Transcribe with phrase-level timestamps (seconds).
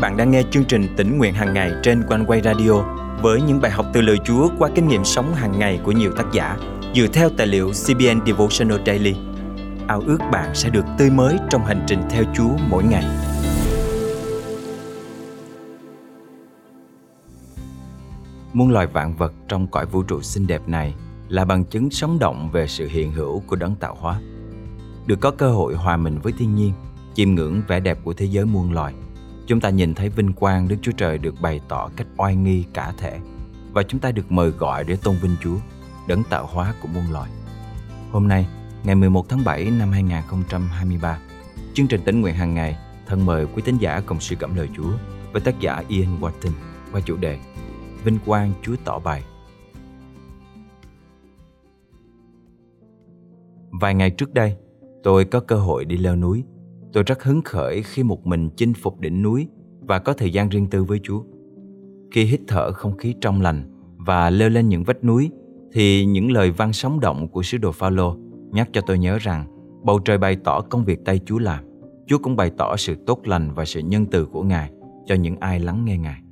[0.00, 2.72] bạn đang nghe chương trình tỉnh nguyện hàng ngày trên quanh quay radio
[3.22, 6.12] với những bài học từ lời Chúa qua kinh nghiệm sống hàng ngày của nhiều
[6.16, 6.56] tác giả
[6.94, 9.14] dựa theo tài liệu CBN Devotional Daily.
[9.86, 13.04] Ao ước bạn sẽ được tươi mới trong hành trình theo Chúa mỗi ngày.
[18.52, 20.94] Muôn loài vạn vật trong cõi vũ trụ xinh đẹp này
[21.28, 24.20] là bằng chứng sống động về sự hiện hữu của đấng tạo hóa.
[25.06, 26.72] Được có cơ hội hòa mình với thiên nhiên,
[27.14, 28.94] chiêm ngưỡng vẻ đẹp của thế giới muôn loài–
[29.48, 32.64] Chúng ta nhìn thấy vinh quang Đức Chúa Trời được bày tỏ cách oai nghi
[32.72, 33.18] cả thể
[33.72, 35.56] và chúng ta được mời gọi để tôn vinh Chúa,
[36.08, 37.30] đấng tạo hóa của muôn loài.
[38.12, 38.46] Hôm nay,
[38.84, 41.18] ngày 11 tháng 7 năm 2023,
[41.74, 44.68] chương trình tỉnh nguyện hàng ngày thân mời quý tín giả cùng suy cảm lời
[44.76, 44.90] Chúa
[45.32, 46.52] với tác giả Ian Watson
[46.92, 47.38] qua chủ đề
[48.04, 49.22] Vinh quang Chúa tỏ bày.
[53.80, 54.56] Vài ngày trước đây,
[55.02, 56.44] tôi có cơ hội đi leo núi
[56.92, 59.48] Tôi rất hứng khởi khi một mình chinh phục đỉnh núi
[59.80, 61.22] và có thời gian riêng tư với Chúa.
[62.10, 63.62] Khi hít thở không khí trong lành
[63.96, 65.30] và leo lên những vách núi
[65.72, 68.16] thì những lời văn sống động của sứ đồ Phaolô
[68.52, 69.44] nhắc cho tôi nhớ rằng
[69.84, 71.64] bầu trời bày tỏ công việc tay Chúa làm.
[72.06, 74.70] Chúa cũng bày tỏ sự tốt lành và sự nhân từ của Ngài
[75.06, 76.22] cho những ai lắng nghe Ngài.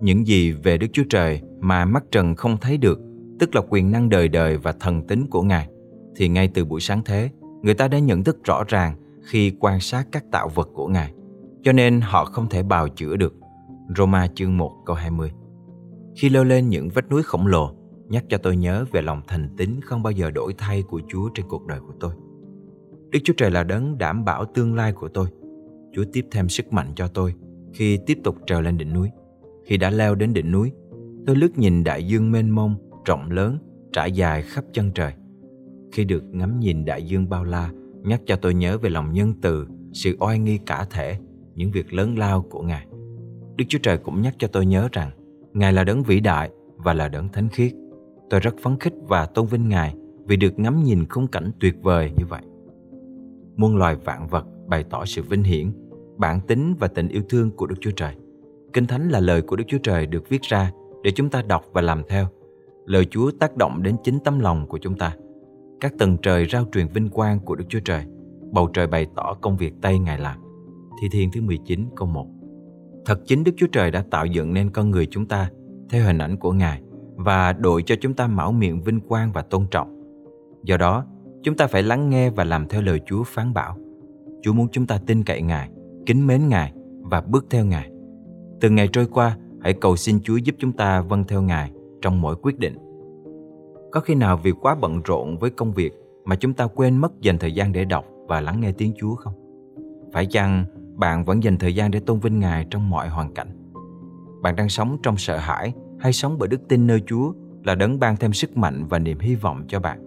[0.00, 3.00] Những gì về Đức Chúa Trời mà mắt trần không thấy được,
[3.38, 5.68] tức là quyền năng đời đời và thần tính của Ngài,
[6.16, 7.30] thì ngay từ buổi sáng thế,
[7.62, 8.94] người ta đã nhận thức rõ ràng
[9.28, 11.12] khi quan sát các tạo vật của Ngài,
[11.62, 13.34] cho nên họ không thể bào chữa được.
[13.96, 15.32] Roma chương 1 câu 20
[16.16, 17.74] Khi leo lên những vách núi khổng lồ,
[18.08, 21.28] nhắc cho tôi nhớ về lòng thành tín không bao giờ đổi thay của Chúa
[21.34, 22.12] trên cuộc đời của tôi.
[23.10, 25.28] Đức Chúa Trời là đấng đảm bảo tương lai của tôi.
[25.92, 27.34] Chúa tiếp thêm sức mạnh cho tôi
[27.72, 29.10] khi tiếp tục trèo lên đỉnh núi.
[29.64, 30.72] Khi đã leo đến đỉnh núi,
[31.26, 33.58] tôi lướt nhìn đại dương mênh mông, rộng lớn,
[33.92, 35.12] trải dài khắp chân trời.
[35.92, 37.70] Khi được ngắm nhìn đại dương bao la,
[38.08, 41.18] nhắc cho tôi nhớ về lòng nhân từ, sự oai nghi cả thể,
[41.54, 42.86] những việc lớn lao của Ngài.
[43.56, 45.10] Đức Chúa Trời cũng nhắc cho tôi nhớ rằng
[45.52, 47.72] Ngài là đấng vĩ đại và là đấng thánh khiết.
[48.30, 49.94] Tôi rất phấn khích và tôn vinh Ngài
[50.26, 52.42] vì được ngắm nhìn khung cảnh tuyệt vời như vậy.
[53.56, 55.72] Muôn loài vạn vật bày tỏ sự vinh hiển,
[56.16, 58.14] bản tính và tình yêu thương của Đức Chúa Trời.
[58.72, 60.72] Kinh Thánh là lời của Đức Chúa Trời được viết ra
[61.02, 62.26] để chúng ta đọc và làm theo.
[62.86, 65.16] Lời Chúa tác động đến chính tấm lòng của chúng ta–
[65.80, 68.04] các tầng trời rao truyền vinh quang của Đức Chúa Trời.
[68.52, 70.38] Bầu trời bày tỏ công việc tay Ngài làm.
[71.00, 72.26] Thi Thiên thứ 19 câu 1
[73.04, 75.50] Thật chính Đức Chúa Trời đã tạo dựng nên con người chúng ta
[75.90, 76.82] theo hình ảnh của Ngài
[77.16, 80.02] và đội cho chúng ta mão miệng vinh quang và tôn trọng.
[80.64, 81.04] Do đó,
[81.42, 83.78] chúng ta phải lắng nghe và làm theo lời Chúa phán bảo.
[84.42, 85.70] Chúa muốn chúng ta tin cậy Ngài,
[86.06, 86.72] kính mến Ngài
[87.02, 87.90] và bước theo Ngài.
[88.60, 91.72] Từ ngày trôi qua, hãy cầu xin Chúa giúp chúng ta vâng theo Ngài
[92.02, 92.76] trong mỗi quyết định
[93.90, 95.92] có khi nào vì quá bận rộn với công việc
[96.24, 99.14] mà chúng ta quên mất dành thời gian để đọc và lắng nghe tiếng Chúa
[99.14, 99.32] không?
[100.12, 100.64] Phải chăng
[100.96, 103.48] bạn vẫn dành thời gian để tôn vinh Ngài trong mọi hoàn cảnh?
[104.42, 107.32] Bạn đang sống trong sợ hãi hay sống bởi đức tin nơi Chúa
[107.64, 109.98] là đấng ban thêm sức mạnh và niềm hy vọng cho bạn?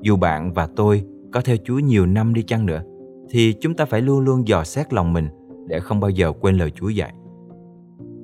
[0.00, 2.82] Dù bạn và tôi có theo Chúa nhiều năm đi chăng nữa,
[3.30, 5.28] thì chúng ta phải luôn luôn dò xét lòng mình
[5.66, 7.14] để không bao giờ quên lời Chúa dạy.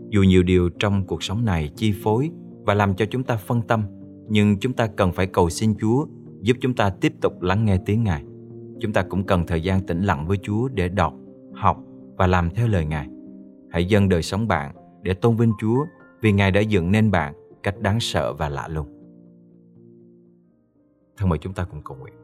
[0.08, 2.30] Dù nhiều điều trong cuộc sống này chi phối
[2.66, 3.84] và làm cho chúng ta phân tâm
[4.28, 6.06] nhưng chúng ta cần phải cầu xin Chúa
[6.40, 8.24] giúp chúng ta tiếp tục lắng nghe tiếng Ngài.
[8.80, 11.14] Chúng ta cũng cần thời gian tĩnh lặng với Chúa để đọc,
[11.54, 11.78] học
[12.16, 13.08] và làm theo lời Ngài.
[13.70, 15.84] Hãy dâng đời sống bạn để tôn vinh Chúa
[16.20, 18.88] vì Ngài đã dựng nên bạn cách đáng sợ và lạ lùng.
[21.16, 22.14] Thân mời chúng ta cùng cầu nguyện.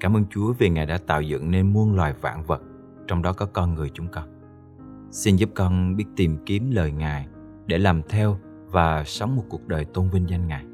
[0.00, 2.62] Cảm ơn Chúa vì Ngài đã tạo dựng nên muôn loài vạn vật,
[3.06, 4.28] trong đó có con người chúng con.
[5.10, 7.26] Xin giúp con biết tìm kiếm lời Ngài
[7.66, 8.38] để làm theo
[8.70, 10.64] và sống một cuộc đời tôn vinh danh Ngài.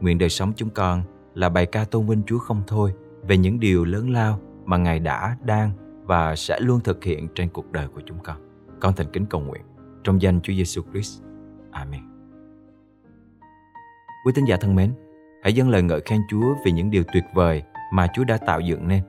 [0.00, 1.02] Nguyện đời sống chúng con
[1.34, 5.00] là bài ca tôn vinh Chúa không thôi về những điều lớn lao mà Ngài
[5.00, 5.70] đã, đang
[6.04, 8.36] và sẽ luôn thực hiện trên cuộc đời của chúng con.
[8.80, 9.62] Con thành kính cầu nguyện
[10.04, 11.22] trong danh Chúa Giêsu Christ.
[11.70, 12.00] Amen.
[14.24, 14.94] Quý tín giả thân mến,
[15.42, 18.60] hãy dâng lời ngợi khen Chúa vì những điều tuyệt vời mà Chúa đã tạo
[18.60, 19.02] dựng nên.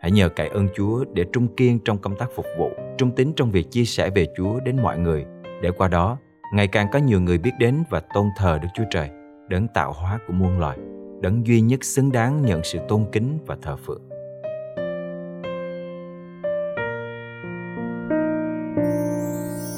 [0.00, 3.32] Hãy nhờ cậy ơn Chúa để trung kiên trong công tác phục vụ, trung tín
[3.36, 5.26] trong việc chia sẻ về Chúa đến mọi người,
[5.62, 6.18] để qua đó
[6.52, 9.10] ngày càng có nhiều người biết đến và tôn thờ Đức Chúa Trời,
[9.48, 10.78] đấng tạo hóa của muôn loài,
[11.20, 14.02] đấng duy nhất xứng đáng nhận sự tôn kính và thờ phượng.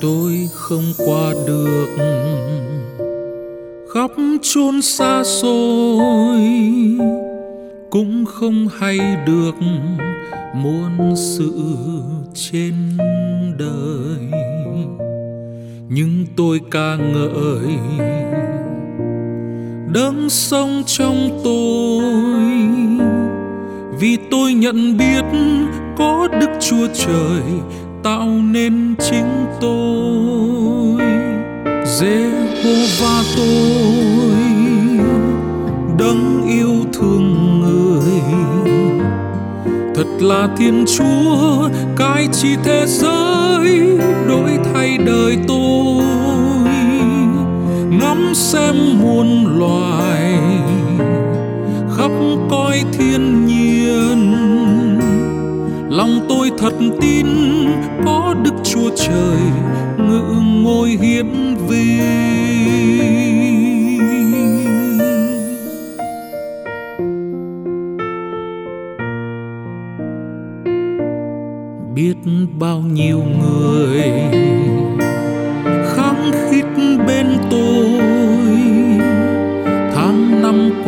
[0.01, 1.89] Tôi không qua được
[3.95, 4.11] khắp
[4.43, 6.41] chốn xa xôi
[7.91, 9.55] cũng không hay được
[10.55, 11.53] muôn sự
[12.35, 12.75] trên
[13.59, 14.31] đời
[15.91, 17.79] nhưng tôi ca ngợi.
[19.93, 22.05] Đấng sống trong tôi,
[24.01, 25.25] vì tôi nhận biết
[25.99, 27.43] có đức chúa trời
[28.03, 31.03] tạo nên chính tôi.
[31.67, 34.37] Jehovah tôi,
[35.99, 38.48] đấng yêu thương người
[40.21, 46.05] là thiên chúa, cai trị thế giới đổi thay đời tôi.
[47.91, 50.39] Ngắm xem muôn loài
[51.97, 52.11] khắp
[52.51, 54.35] coi thiên nhiên.
[55.91, 57.27] Lòng tôi thật tin
[58.07, 59.41] có đức chúa trời
[59.99, 60.23] ngự
[60.63, 62.01] ngôi hiển vi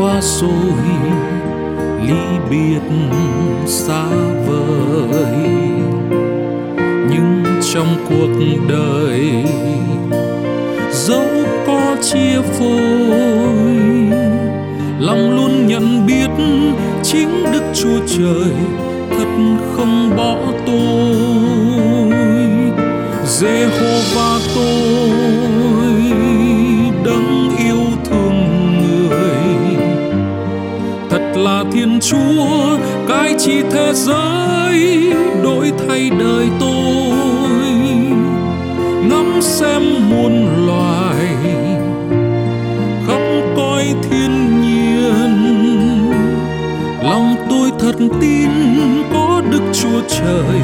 [0.01, 0.85] qua rồi
[2.07, 2.97] ly biệt
[3.67, 4.05] xa
[4.47, 5.51] vời.
[7.11, 9.45] Nhưng trong cuộc đời,
[10.93, 11.27] dẫu
[11.67, 13.73] có chia phôi,
[14.99, 16.31] lòng luôn nhận biết
[17.03, 18.53] chính đức chúa trời
[19.11, 20.37] thật không bỏ
[33.51, 35.13] chi thế giới,
[35.43, 37.17] đổi thay đời tôi.
[39.09, 41.27] Ngắm xem muôn loài,
[43.07, 43.21] khắp
[43.57, 45.33] coi thiên nhiên.
[47.03, 48.51] Lòng tôi thật tin
[49.13, 50.61] có đức chúa trời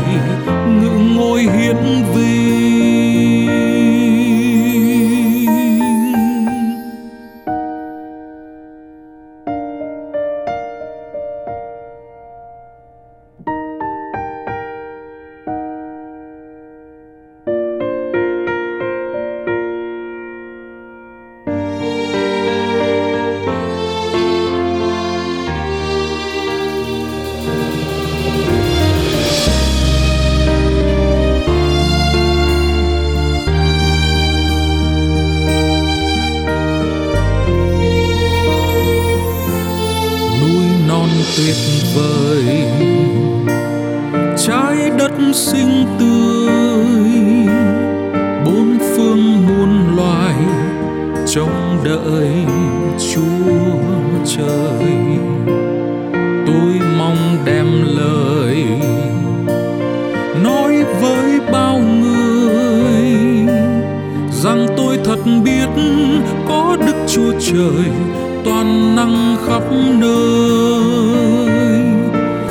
[0.80, 1.76] ngự ngôi hiển
[2.14, 2.85] vi.
[66.48, 67.84] Có đức chúa trời
[68.44, 69.62] toàn năng khắp
[69.98, 71.16] nơi.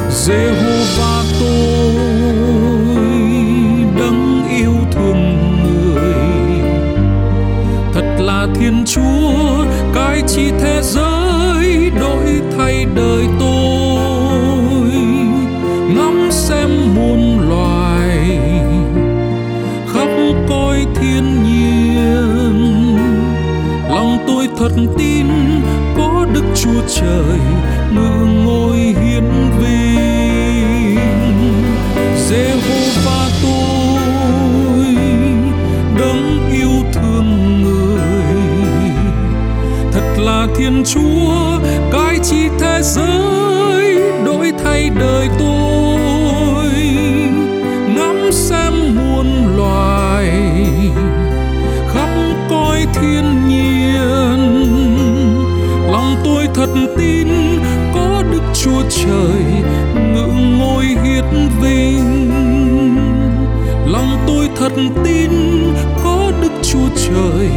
[0.10, 1.96] Jehovah tôi
[4.00, 5.22] đấng yêu thương
[5.64, 6.14] người.
[7.94, 13.45] Thật là thiên chúa cai trị thế giới đổi thay đời tôi.
[24.98, 25.28] Tin
[25.98, 27.40] có đức chúa trời
[27.92, 29.24] ngự ngôi hiến
[29.60, 29.86] vinh
[32.30, 34.96] Jehovah tôi,
[35.98, 38.52] đấng yêu thương người.
[39.92, 41.60] Thật là thiên chúa,
[41.92, 46.74] cai trị thế giới, đổi thay đời tôi.
[47.96, 50.32] Ngắm xem muôn loài,
[51.94, 52.10] khắp
[52.50, 53.35] cõi thiên
[56.98, 57.28] tin
[57.94, 59.44] có đức chúa trời
[59.96, 60.28] ngự
[60.58, 61.24] ngôi hiết
[61.62, 62.32] vinh.
[63.86, 64.72] Lòng tôi thật
[65.04, 65.32] tin
[66.04, 67.50] có đức chúa trời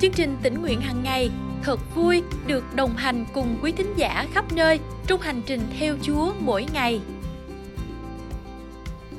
[0.00, 1.30] chương trình tỉnh nguyện hàng ngày
[1.62, 5.96] thật vui được đồng hành cùng quý thính giả khắp nơi trong hành trình theo
[6.02, 7.00] Chúa mỗi ngày.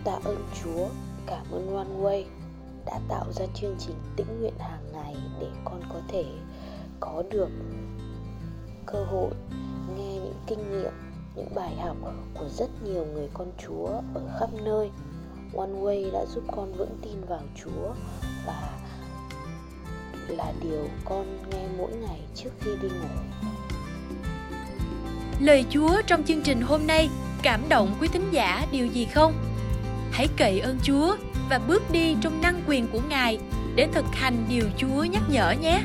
[0.04, 0.88] Tạ ơn Chúa,
[1.26, 2.24] cảm ơn One Way
[2.86, 6.26] đã tạo ra chương trình tĩnh nguyện hàng ngày để con có thể
[7.00, 7.50] có được
[8.86, 9.32] cơ hội
[9.98, 10.92] nghe những kinh nghiệm,
[11.36, 11.98] những bài học
[12.34, 14.90] của rất nhiều người con Chúa ở khắp nơi.
[15.58, 17.94] One Way đã giúp con vững tin vào Chúa
[18.46, 18.77] và
[20.28, 23.08] là điều con nghe mỗi ngày trước khi đi ngủ
[25.40, 27.10] Lời Chúa trong chương trình hôm nay
[27.44, 29.34] cảm động quý thính giả điều gì không?
[30.12, 31.16] Hãy cậy ơn Chúa
[31.50, 33.40] và bước đi trong năng quyền của Ngài
[33.76, 35.82] để thực hành điều Chúa nhắc nhở nhé.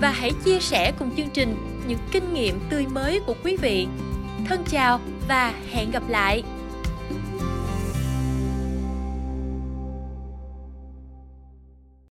[0.00, 1.56] Và hãy chia sẻ cùng chương trình
[1.88, 3.86] những kinh nghiệm tươi mới của quý vị.
[4.46, 6.42] Thân chào và hẹn gặp lại.